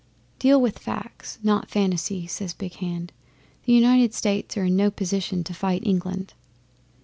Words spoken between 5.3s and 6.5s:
to fight England."